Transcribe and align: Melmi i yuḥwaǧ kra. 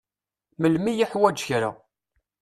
Melmi 0.61 0.91
i 0.91 0.97
yuḥwaǧ 0.99 1.37
kra. 1.47 1.71